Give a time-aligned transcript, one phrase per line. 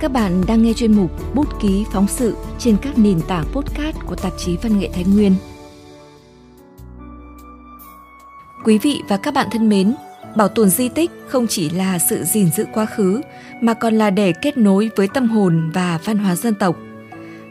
[0.00, 3.96] Các bạn đang nghe chuyên mục Bút ký phóng sự trên các nền tảng podcast
[4.06, 5.34] của tạp chí Văn nghệ Thái Nguyên.
[8.64, 9.94] Quý vị và các bạn thân mến,
[10.36, 13.20] bảo tồn di tích không chỉ là sự gìn giữ quá khứ
[13.60, 16.76] mà còn là để kết nối với tâm hồn và văn hóa dân tộc.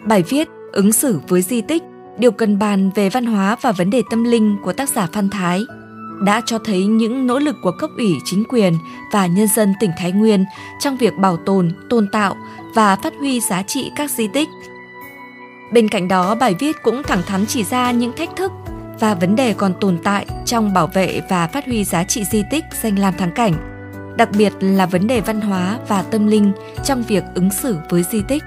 [0.03, 1.83] Bài viết ứng xử với di tích,
[2.17, 5.29] điều cần bàn về văn hóa và vấn đề tâm linh của tác giả Phan
[5.29, 5.65] Thái–
[6.21, 8.77] đã cho thấy những nỗ lực của cấp ủy chính quyền
[9.11, 10.45] và nhân dân tỉnh Thái Nguyên
[10.79, 12.35] trong việc bảo tồn, tôn tạo
[12.75, 14.49] và phát huy giá trị các di tích.
[15.71, 18.51] Bên cạnh đó, bài viết cũng thẳng thắn chỉ ra những thách thức
[18.99, 22.43] và vấn đề còn tồn tại trong bảo vệ và phát huy giá trị di
[22.51, 23.53] tích danh lam thắng cảnh,
[24.17, 26.51] đặc biệt là vấn đề văn hóa và tâm linh
[26.83, 28.43] trong việc ứng xử với di tích.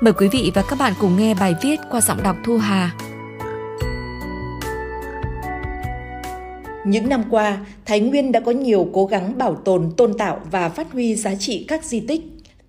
[0.00, 2.90] Mời quý vị và các bạn cùng nghe bài viết qua giọng đọc Thu Hà
[6.84, 10.68] Những năm qua, Thái Nguyên đã có nhiều cố gắng bảo tồn, tôn tạo và
[10.68, 12.20] phát huy giá trị các di tích.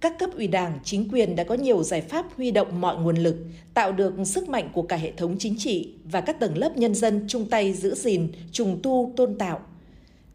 [0.02, 3.18] Các cấp ủy đảng, chính quyền đã có nhiều giải pháp huy động mọi nguồn
[3.18, 3.36] lực,
[3.74, 6.96] tạo được sức mạnh của cả hệ thống chính trị và các tầng lớp nhân
[6.96, 9.60] dân chung tay giữ gìn, trùng tu, tôn tạo.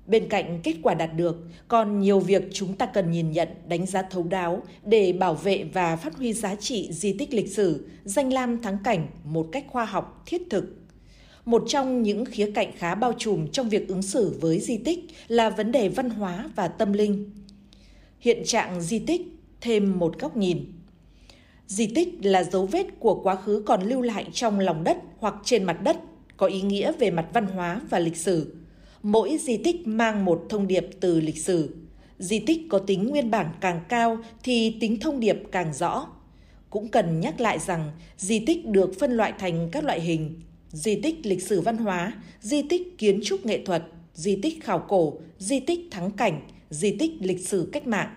[0.07, 3.87] Bên cạnh kết quả đạt được, còn nhiều việc chúng ta cần nhìn nhận, đánh
[3.87, 7.87] giá thấu đáo để bảo vệ và phát huy giá trị di tích lịch sử,
[8.05, 10.75] danh lam thắng cảnh một cách khoa học, thiết thực,
[11.49, 14.99] một trong những khía cạnh khá bao trùm trong việc ứng xử với di tích
[15.29, 17.31] là vấn đề văn hóa và tâm linh.
[18.21, 19.23] Hiện trạng di tích
[19.61, 20.73] thêm một góc nhìn.
[21.67, 25.35] Di tích là dấu vết của quá khứ còn lưu lại trong lòng đất hoặc
[25.45, 25.97] trên mặt đất,
[26.37, 28.55] có ý nghĩa về mặt văn hóa và lịch sử.
[29.03, 31.77] Mỗi di tích mang một thông điệp từ lịch sử.
[32.19, 36.07] Di tích có tính nguyên bản càng cao thì tính thông điệp càng rõ.
[36.71, 40.41] Cũng cần nhắc lại rằng di tích được phân loại thành các loại hình
[40.73, 43.83] di tích lịch sử văn hóa, di tích kiến trúc nghệ thuật,
[44.15, 48.15] di tích khảo cổ, di tích thắng cảnh, di tích lịch sử cách mạng.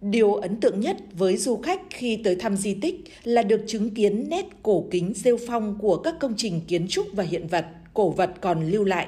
[0.00, 3.90] Điều ấn tượng nhất với du khách khi tới thăm di tích là được chứng
[3.90, 7.66] kiến nét cổ kính rêu phong của các công trình kiến trúc và hiện vật,
[7.94, 9.06] cổ vật còn lưu lại.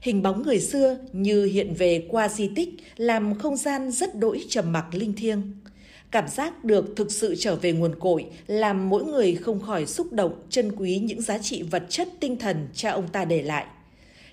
[0.00, 4.40] Hình bóng người xưa như hiện về qua di tích làm không gian rất đỗi
[4.48, 5.42] trầm mặc linh thiêng.
[6.14, 10.12] Cảm giác được thực sự trở về nguồn cội làm mỗi người không khỏi xúc
[10.12, 13.66] động trân quý những giá trị vật chất tinh thần cha ông ta để lại.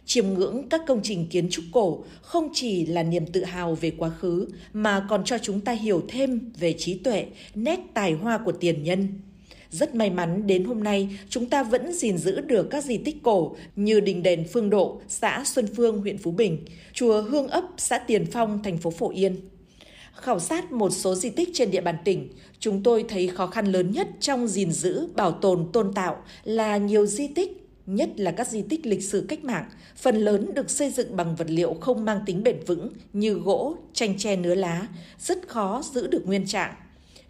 [0.05, 3.91] Chiêm ngưỡng các công trình kiến trúc cổ không chỉ là niềm tự hào về
[3.97, 7.25] quá khứ mà còn cho chúng ta hiểu thêm về trí tuệ,
[7.55, 9.07] nét tài hoa của tiền nhân.
[9.69, 13.17] Rất may mắn đến hôm nay chúng ta vẫn gìn giữ được các di tích
[13.23, 17.63] cổ như đình đền Phương Độ, xã Xuân Phương, huyện Phú Bình, chùa Hương ấp,
[17.77, 19.35] xã Tiền Phong, thành phố Phổ Yên.
[20.15, 22.29] Khảo sát một số di tích trên địa bàn tỉnh,
[22.59, 26.77] chúng tôi thấy khó khăn lớn nhất trong gìn giữ, bảo tồn, tôn tạo là
[26.77, 30.69] nhiều di tích, nhất là các di tích lịch sử cách mạng, phần lớn được
[30.69, 34.55] xây dựng bằng vật liệu không mang tính bền vững như gỗ, tranh tre nứa
[34.55, 34.87] lá,
[35.19, 36.73] rất khó giữ được nguyên trạng.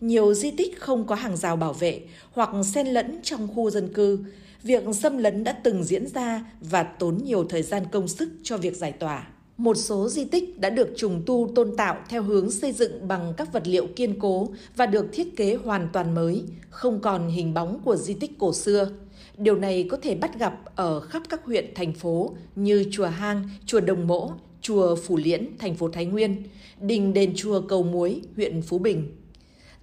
[0.02, 3.94] Nhiều di tích không có hàng rào bảo vệ hoặc xen lẫn trong khu dân
[3.94, 4.20] cư.
[4.64, 8.58] Việc xâm lấn đã từng diễn ra và tốn nhiều thời gian công sức cho
[8.58, 9.28] việc giải tỏa
[9.62, 13.34] một số di tích đã được trùng tu tôn tạo theo hướng xây dựng bằng
[13.38, 17.54] các vật liệu kiên cố và được thiết kế hoàn toàn mới, không còn hình
[17.54, 18.90] bóng của di tích cổ xưa.
[19.38, 23.50] Điều này có thể bắt gặp ở khắp các huyện, thành phố như Chùa Hang,
[23.66, 26.44] Chùa Đồng Mỗ, Chùa Phủ Liễn, thành phố Thái Nguyên,
[26.80, 29.21] đình đền chùa Cầu Muối, huyện Phú Bình.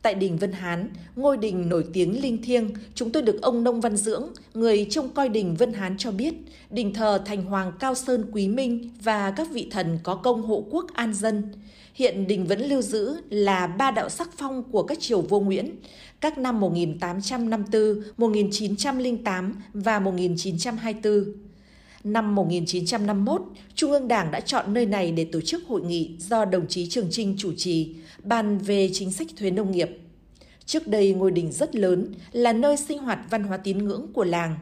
[0.02, 3.80] Tại đình Vân Hán, ngôi đình nổi tiếng linh thiêng, chúng tôi được ông Nông
[3.80, 6.34] Văn Dưỡng, người trông coi đình Vân Hán cho biết,
[6.70, 10.64] đình thờ Thành Hoàng Cao Sơn Quý Minh và các vị thần có công hộ
[10.70, 11.42] quốc an dân.
[11.94, 15.70] Hiện đình vẫn lưu giữ là ba đạo sắc phong của các triều vua Nguyễn,
[16.20, 21.24] các năm 1854, 1908 và 1924.
[22.04, 23.42] Năm 1951,
[23.74, 26.88] Trung ương Đảng đã chọn nơi này để tổ chức hội nghị do đồng chí
[26.88, 29.88] Trường Trinh chủ trì, bàn về chính sách thuế nông nghiệp.
[30.64, 34.24] Trước đây ngôi đình rất lớn, là nơi sinh hoạt văn hóa tín ngưỡng của
[34.24, 34.54] làng.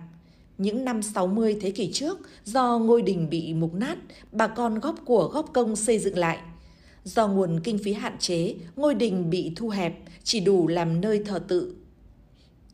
[0.59, 3.99] Những năm 60 thế kỷ trước, do ngôi đình bị mục nát,
[4.33, 6.39] bà con góp của góp công xây dựng lại.
[7.05, 11.23] Do nguồn kinh phí hạn chế, ngôi đình bị thu hẹp, chỉ đủ làm nơi
[11.27, 11.75] thờ tự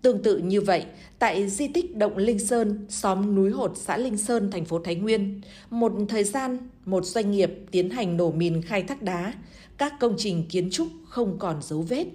[0.03, 0.85] Tương tự như vậy,
[1.19, 4.95] tại di tích Động Linh Sơn, xóm núi Hột, xã Linh Sơn, thành phố Thái
[4.95, 5.41] Nguyên,
[5.71, 9.33] một thời gian, một doanh nghiệp tiến hành nổ mìn khai thác đá,
[9.79, 12.07] các công trình kiến trúc không còn dấu vết.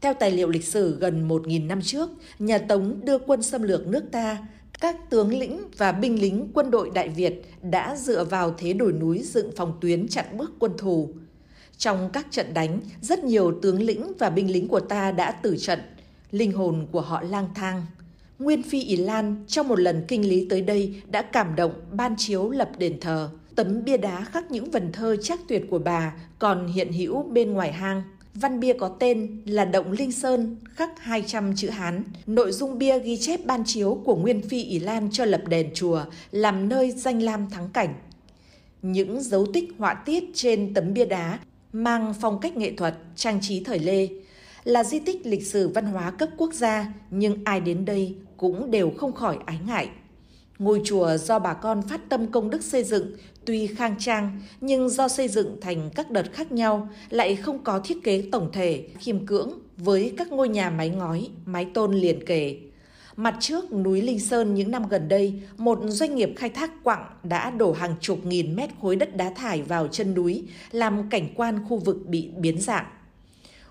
[0.00, 3.86] Theo tài liệu lịch sử gần 1.000 năm trước, nhà Tống đưa quân xâm lược
[3.86, 4.38] nước ta,
[4.80, 8.92] các tướng lĩnh và binh lính quân đội Đại Việt đã dựa vào thế đồi
[8.92, 11.14] núi dựng phòng tuyến chặn bước quân thù.
[11.76, 15.56] Trong các trận đánh, rất nhiều tướng lĩnh và binh lính của ta đã tử
[15.56, 15.78] trận,
[16.30, 17.86] linh hồn của họ lang thang.
[18.38, 22.14] Nguyên Phi Ý Lan trong một lần kinh lý tới đây đã cảm động ban
[22.18, 23.30] chiếu lập đền thờ.
[23.56, 27.52] Tấm bia đá khắc những vần thơ chắc tuyệt của bà còn hiện hữu bên
[27.52, 28.02] ngoài hang.
[28.34, 32.04] Văn bia có tên là Động Linh Sơn, khắc 200 chữ Hán.
[32.26, 35.70] Nội dung bia ghi chép ban chiếu của Nguyên Phi ỷ Lan cho lập đền
[35.74, 37.94] chùa, làm nơi danh lam thắng cảnh.
[38.82, 41.38] Những dấu tích họa tiết trên tấm bia đá
[41.72, 44.08] mang phong cách nghệ thuật, trang trí thời Lê,
[44.64, 48.70] là di tích lịch sử văn hóa cấp quốc gia, nhưng ai đến đây cũng
[48.70, 49.88] đều không khỏi ái ngại.
[50.62, 53.12] Ngôi chùa do bà con phát tâm công đức xây dựng
[53.44, 57.78] tuy khang trang nhưng do xây dựng thành các đợt khác nhau lại không có
[57.78, 62.26] thiết kế tổng thể khiêm cưỡng với các ngôi nhà mái ngói, mái tôn liền
[62.26, 62.56] kề.
[63.16, 67.06] Mặt trước núi Linh Sơn những năm gần đây, một doanh nghiệp khai thác quặng
[67.22, 71.28] đã đổ hàng chục nghìn mét khối đất đá thải vào chân núi, làm cảnh
[71.36, 72.86] quan khu vực bị biến dạng.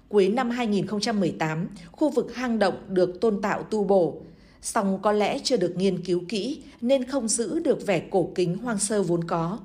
[0.10, 4.22] Cuối năm 2018, khu vực hang động được tôn tạo tu bổ,
[4.62, 8.58] song có lẽ chưa được nghiên cứu kỹ nên không giữ được vẻ cổ kính
[8.58, 9.60] hoang sơ vốn có.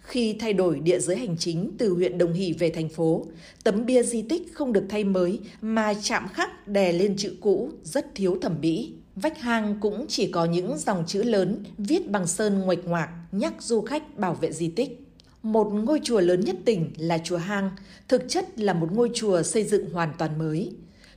[0.00, 3.26] Khi thay đổi địa giới hành chính từ huyện Đồng Hỷ về thành phố,
[3.64, 7.70] tấm bia di tích không được thay mới mà chạm khắc đè lên chữ cũ
[7.82, 8.92] rất thiếu thẩm mỹ.
[9.16, 13.54] Vách hang cũng chỉ có những dòng chữ lớn viết bằng sơn nguệch ngoạc nhắc
[13.60, 15.02] du khách bảo vệ di tích.
[15.42, 17.70] Một ngôi chùa lớn nhất tỉnh là chùa Hang,
[18.08, 20.72] thực chất là một ngôi chùa xây dựng hoàn toàn mới.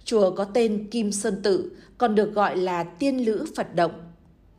[0.10, 3.92] Chùa có tên Kim Sơn Tự, còn được gọi là Tiên Lữ Phật Động.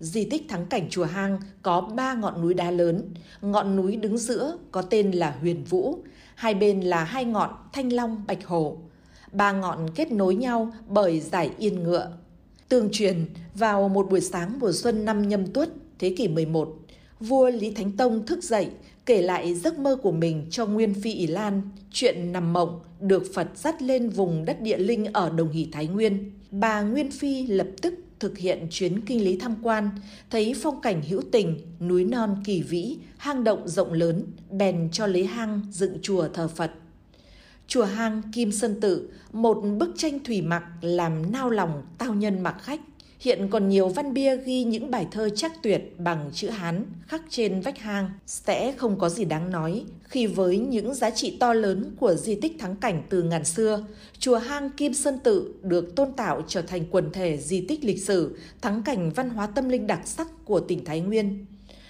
[0.01, 3.03] Di tích thắng cảnh chùa Hang có ba ngọn núi đá lớn.
[3.43, 5.99] Ngọn núi đứng giữa có tên là Huyền Vũ,
[6.35, 8.77] hai bên là hai ngọn Thanh Long Bạch Hổ.
[9.33, 12.13] Ba ngọn kết nối nhau bởi giải yên ngựa.
[12.69, 13.25] Tương truyền,
[13.55, 15.69] vào một buổi sáng mùa xuân năm nhâm tuất,
[15.99, 16.77] thế kỷ 11,
[17.21, 18.71] vua Lý Thánh Tông thức dậy
[19.07, 21.63] kể lại giấc mơ của mình cho Nguyên Phi Ý Lan,
[21.93, 25.87] chuyện nằm mộng được Phật dắt lên vùng đất địa linh ở Đồng Hỷ Thái
[25.87, 26.33] Nguyên.
[26.51, 29.91] Bà Nguyên Phi lập tức thực hiện chuyến kinh lý tham quan,
[30.31, 35.07] thấy phong cảnh hữu tình, núi non kỳ vĩ, hang động rộng lớn, bèn cho
[35.07, 36.71] lấy hang dựng chùa thờ Phật.
[37.67, 42.43] Chùa hang Kim Sơn Tự, một bức tranh thủy mặc làm nao lòng tao nhân
[42.43, 42.81] mặc khách,
[43.21, 47.23] Hiện còn nhiều văn bia ghi những bài thơ chắc tuyệt bằng chữ Hán khắc
[47.29, 51.53] trên vách hang sẽ không có gì đáng nói khi với những giá trị to
[51.53, 53.85] lớn của di tích thắng cảnh từ ngàn xưa,
[54.19, 58.03] chùa hang Kim Sơn Tự được tôn tạo trở thành quần thể di tích lịch
[58.03, 61.47] sử, thắng cảnh văn hóa tâm linh đặc sắc của tỉnh Thái Nguyên.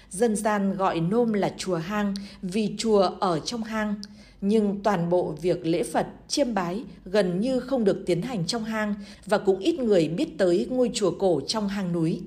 [0.09, 3.95] Dân gian gọi nôm là chùa hang vì chùa ở trong hang,
[4.41, 8.63] nhưng toàn bộ việc lễ Phật, chiêm bái gần như không được tiến hành trong
[8.63, 8.95] hang
[9.25, 12.21] và cũng ít người biết tới ngôi chùa cổ trong hang núi.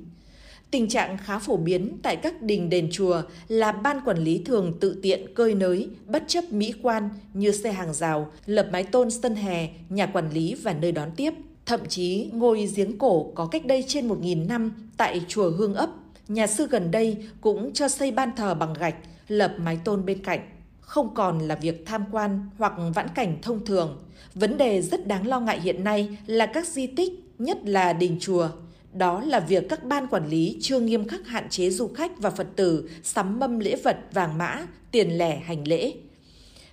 [0.71, 4.77] Tình trạng khá phổ biến tại các đình đền chùa là ban quản lý thường
[4.81, 9.11] tự tiện cơi nới, bất chấp mỹ quan như xe hàng rào, lập mái tôn
[9.11, 11.35] sân hè, nhà quản lý và nơi đón tiếp.
[11.67, 15.91] Thậm chí ngôi giếng cổ có cách đây trên 1.000 năm tại chùa Hương ấp,
[16.29, 18.97] nhà sư gần đây cũng cho xây ban thờ bằng gạch,
[19.29, 20.41] lập mái tôn bên cạnh
[20.87, 24.05] không còn là việc tham quan hoặc vãn cảnh thông thường.
[24.35, 28.17] Vấn đề rất đáng lo ngại hiện nay là các di tích, nhất là đình
[28.21, 28.49] chùa.
[28.93, 32.31] Đó là việc các ban quản lý chưa nghiêm khắc hạn chế du khách và
[32.31, 35.95] Phật tử sắm mâm lễ vật vàng mã, tiền lẻ hành lễ.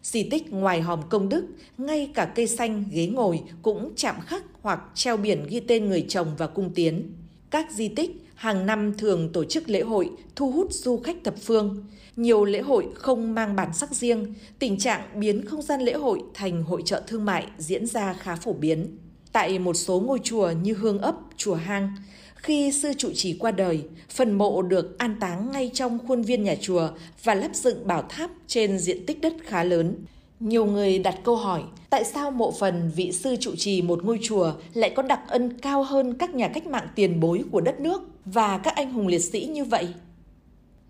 [0.03, 1.45] Di tích ngoài hòm công đức,
[1.77, 6.05] ngay cả cây xanh, ghế ngồi cũng chạm khắc hoặc treo biển ghi tên người
[6.09, 7.13] chồng và cung tiến.
[7.49, 8.11] Các di tích
[8.41, 11.85] hàng năm thường tổ chức lễ hội thu hút du khách thập phương.
[12.15, 16.21] Nhiều lễ hội không mang bản sắc riêng, tình trạng biến không gian lễ hội
[16.33, 18.97] thành hội trợ thương mại diễn ra khá phổ biến.
[19.31, 21.91] Tại một số ngôi chùa như Hương ấp, chùa Hang,
[22.35, 26.43] khi sư trụ trì qua đời, phần mộ được an táng ngay trong khuôn viên
[26.43, 26.89] nhà chùa
[27.23, 29.95] và lắp dựng bảo tháp trên diện tích đất khá lớn.
[30.39, 34.19] Nhiều người đặt câu hỏi, tại sao mộ phần vị sư trụ trì một ngôi
[34.21, 37.79] chùa lại có đặc ân cao hơn các nhà cách mạng tiền bối của đất
[37.79, 39.87] nước và các anh hùng liệt sĩ như vậy?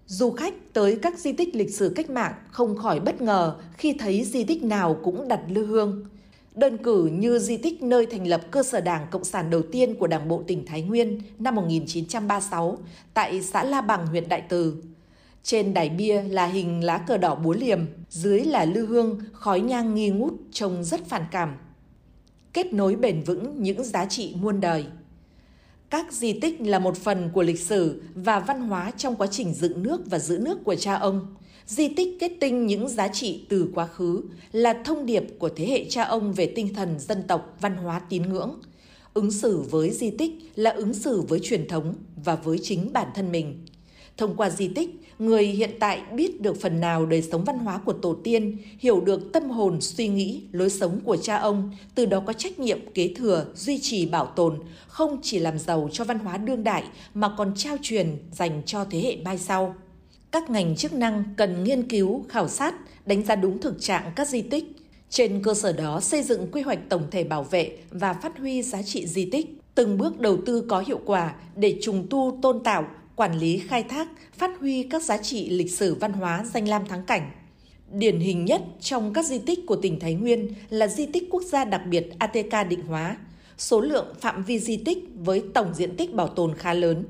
[0.05, 3.93] Du khách tới các di tích lịch sử cách mạng không khỏi bất ngờ khi
[3.99, 6.05] thấy di tích nào cũng đặt lư hương.
[6.55, 9.95] Đơn cử như di tích nơi thành lập cơ sở đảng Cộng sản đầu tiên
[9.95, 12.77] của Đảng bộ tỉnh Thái Nguyên năm 1936
[13.13, 14.83] tại xã La Bằng, huyện Đại Từ.
[15.43, 19.61] Trên đài bia là hình lá cờ đỏ búa liềm, dưới là lư hương, khói
[19.61, 21.55] nhang nghi ngút trông rất phản cảm.
[22.53, 24.85] Kết nối bền vững những giá trị muôn đời.
[25.91, 29.53] Các di tích là một phần của lịch sử và văn hóa trong quá trình
[29.53, 31.35] dựng nước và giữ nước của cha ông.
[31.65, 34.21] Di tích kết tinh những giá trị từ quá khứ
[34.51, 37.99] là thông điệp của thế hệ cha ông về tinh thần dân tộc, văn hóa
[37.99, 38.59] tín ngưỡng.
[39.13, 41.93] Ứng xử với di tích là ứng xử với truyền thống
[42.23, 43.65] và với chính bản thân mình.
[44.17, 44.89] Thông qua di tích,
[45.19, 49.01] người hiện tại biết được phần nào đời sống văn hóa của tổ tiên, hiểu
[49.01, 52.79] được tâm hồn, suy nghĩ, lối sống của cha ông, từ đó có trách nhiệm
[52.93, 56.83] kế thừa, duy trì bảo tồn, không chỉ làm giàu cho văn hóa đương đại
[57.13, 59.75] mà còn trao truyền dành cho thế hệ mai sau.
[60.31, 62.75] Các ngành chức năng cần nghiên cứu, khảo sát,
[63.05, 64.65] đánh giá đúng thực trạng các di tích,
[65.11, 68.61] Trên cơ sở đó xây dựng quy hoạch tổng thể bảo vệ và phát huy
[68.61, 72.63] giá trị di tích, từng bước đầu tư có hiệu quả để trùng tu tôn
[72.63, 72.87] tạo,
[73.21, 76.85] quản lý khai thác, phát huy các giá trị lịch sử văn hóa danh lam
[76.85, 77.31] thắng cảnh.
[77.91, 81.43] Điển hình nhất trong các di tích của tỉnh Thái Nguyên là di tích quốc
[81.43, 83.17] gia đặc biệt ATK Định Hóa,
[83.57, 87.05] số lượng phạm vi di tích với tổng diện tích bảo tồn khá lớn.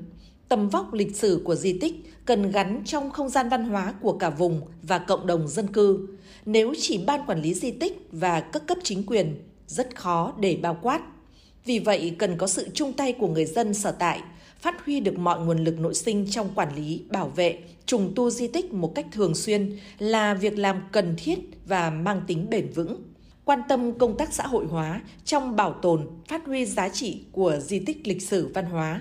[0.48, 4.12] Tầm vóc lịch sử của di tích cần gắn trong không gian văn hóa của
[4.12, 6.08] cả vùng và cộng đồng dân cư.
[6.46, 10.58] Nếu chỉ ban quản lý di tích và các cấp chính quyền, rất khó để
[10.62, 11.00] bao quát.
[11.64, 14.20] Vì vậy, cần có sự chung tay của người dân sở tại,
[14.60, 18.30] phát huy được mọi nguồn lực nội sinh trong quản lý, bảo vệ, trùng tu
[18.30, 22.70] di tích một cách thường xuyên là việc làm cần thiết và mang tính bền
[22.74, 23.02] vững
[23.44, 27.58] quan tâm công tác xã hội hóa trong bảo tồn, phát huy giá trị của
[27.60, 29.00] di tích lịch sử văn hóa.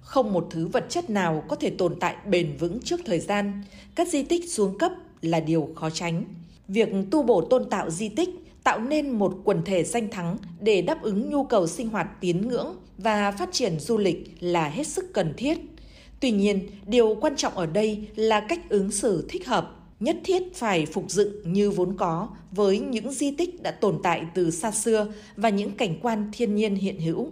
[0.00, 3.62] Không một thứ vật chất nào có thể tồn tại bền vững trước thời gian,
[3.94, 6.24] các di tích xuống cấp là điều khó tránh.
[6.68, 8.28] Việc tu bổ tôn tạo di tích
[8.64, 12.48] tạo nên một quần thể danh thắng để đáp ứng nhu cầu sinh hoạt tín
[12.48, 15.58] ngưỡng và phát triển du lịch là hết sức cần thiết.
[16.20, 20.42] Tuy nhiên, điều quan trọng ở đây là cách ứng xử thích hợp nhất thiết
[20.54, 24.70] phải phục dựng như vốn có với những di tích đã tồn tại từ xa
[24.70, 27.28] xưa và những cảnh quan thiên nhiên hiện hữu.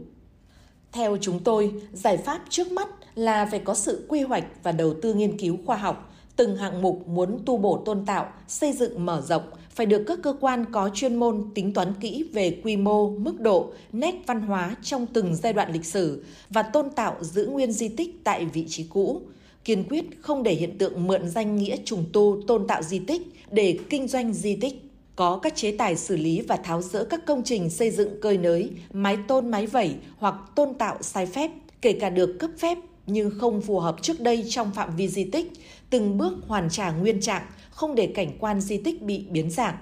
[0.92, 4.94] Theo chúng tôi, giải pháp trước mắt là phải có sự quy hoạch và đầu
[5.02, 6.07] tư nghiên cứu khoa học.
[6.38, 10.18] Từng hạng mục muốn tu bổ tôn tạo, xây dựng mở rộng phải được các
[10.23, 14.40] cơ quan có chuyên môn tính toán kỹ về quy mô, mức độ, nét văn
[14.40, 18.45] hóa trong từng giai đoạn lịch sử và tôn tạo giữ nguyên di tích tại
[18.45, 19.23] vị trí cũ.
[19.64, 23.23] Kiên quyết không để hiện tượng mượn danh nghĩa trùng tu tôn tạo di tích
[23.50, 24.75] để kinh doanh di tích.
[25.16, 28.38] Có các chế tài xử lý và tháo rỡ các công trình xây dựng cơi
[28.38, 32.78] nới, mái tôn mái vẩy hoặc tôn tạo sai phép, kể cả được cấp phép
[33.08, 35.52] nhưng không phù hợp trước đây trong phạm vi di tích,
[35.90, 39.76] từng bước hoàn trả nguyên trạng, không để cảnh quan di tích bị biến dạng.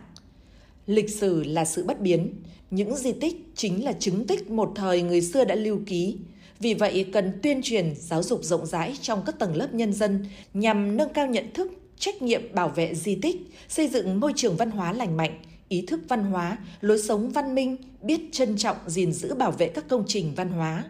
[0.87, 2.35] Lịch sử là sự bất biến,
[2.71, 6.17] những di tích chính là chứng tích một thời người xưa đã lưu ký,
[6.61, 10.27] vì vậy, cần tuyên truyền, giáo dục rộng rãi trong các tầng lớp nhân dân
[10.55, 13.37] nhằm nâng cao nhận thức, trách nhiệm bảo vệ di tích,
[13.69, 17.55] xây dựng môi trường văn hóa lành mạnh, ý thức văn hóa, lối sống văn
[17.55, 20.85] minh, biết trân trọng gìn giữ bảo vệ các công trình văn hóa.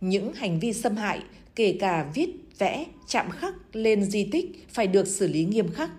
[0.00, 1.20] Những hành vi xâm hại,
[1.60, 5.90] kể cả viết, vẽ, chạm khắc lên di tích phải được xử lý nghiêm khắc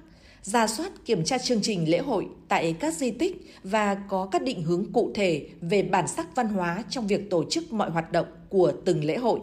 [0.42, 4.42] ra soát kiểm tra chương trình lễ hội tại các di tích và có các
[4.44, 8.12] định hướng cụ thể về bản sắc văn hóa trong việc tổ chức mọi hoạt
[8.12, 9.40] động của từng lễ hội.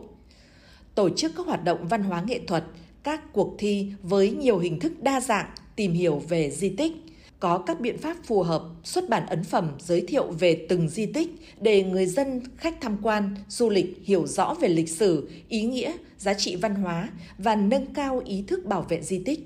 [0.94, 2.64] Tổ chức các hoạt động văn hóa nghệ thuật,
[3.02, 6.92] các cuộc thi với nhiều hình thức đa dạng tìm hiểu về di tích,
[7.40, 11.06] có các biện pháp phù hợp xuất bản ấn phẩm giới thiệu về từng di
[11.06, 11.28] tích
[11.60, 15.92] để người dân, khách tham quan, du lịch hiểu rõ về lịch sử, ý nghĩa,
[16.18, 19.40] giá trị văn hóa và nâng cao ý thức bảo vệ di tích.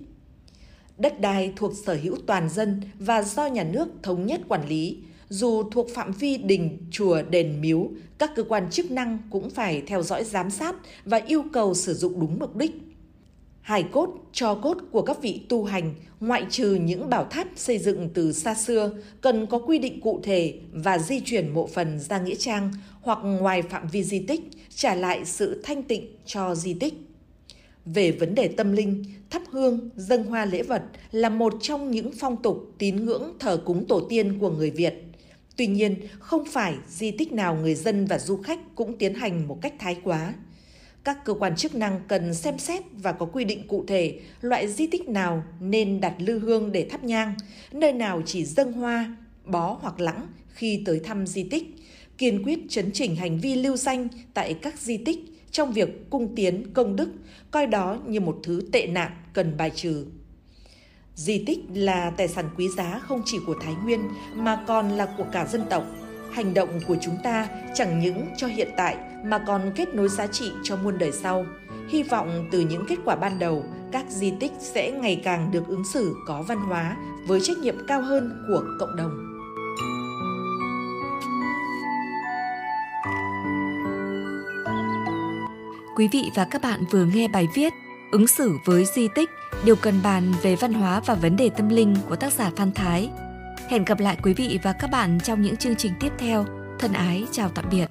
[0.98, 4.98] Đất đai thuộc sở hữu toàn dân và do nhà nước thống nhất quản lý,
[5.28, 9.82] dù thuộc phạm vi đình, chùa, đền miếu, các cơ quan chức năng cũng phải
[9.86, 12.91] theo dõi giám sát và yêu cầu sử dụng đúng mục đích.
[13.62, 17.78] Hài cốt, cho cốt của các vị tu hành, ngoại trừ những bảo tháp xây
[17.78, 22.00] dựng từ xa xưa, cần có quy định cụ thể và di chuyển mộ phần
[22.00, 24.40] ra nghĩa trang hoặc ngoài phạm vi di tích,
[24.74, 26.94] trả lại sự thanh tịnh cho di tích.
[27.84, 32.10] Về vấn đề tâm linh, thắp hương, dâng hoa lễ vật là một trong những
[32.18, 34.94] phong tục tín ngưỡng thờ cúng tổ tiên của người Việt.
[35.56, 39.48] Tuy nhiên, không phải di tích nào người dân và du khách cũng tiến hành
[39.48, 40.34] một cách thái quá.
[41.04, 44.68] Các cơ quan chức năng cần xem xét và có quy định cụ thể loại
[44.68, 47.34] di tích nào nên đặt lư hương để thắp nhang,
[47.72, 51.64] nơi nào chỉ dâng hoa, bó hoặc lãng khi tới thăm di tích,
[52.18, 55.18] kiên quyết chấn chỉnh hành vi lưu danh tại các di tích
[55.50, 57.08] trong việc cung tiến công đức,
[57.50, 60.06] coi đó như một thứ tệ nạn cần bài trừ.
[61.14, 64.00] Di tích là tài sản quý giá không chỉ của Thái Nguyên
[64.34, 65.84] mà còn là của cả dân tộc.
[66.32, 70.26] Hành động của chúng ta chẳng những cho hiện tại mà còn kết nối giá
[70.26, 71.46] trị cho muôn đời sau.
[71.88, 75.66] Hy vọng từ những kết quả ban đầu, các di tích sẽ ngày càng được
[75.68, 76.96] ứng xử có văn hóa
[77.26, 79.28] với trách nhiệm cao hơn của cộng đồng.
[85.96, 87.72] Quý vị và các bạn vừa nghe bài viết
[88.12, 89.30] Ứng xử với di tích,
[89.64, 92.72] điều cần bàn về văn hóa và vấn đề tâm linh của tác giả Phan
[92.72, 93.10] Thái.
[93.72, 96.44] Hẹn gặp lại quý vị và các bạn trong những chương trình tiếp theo.
[96.78, 97.86] Thân ái, chào tạm biệt.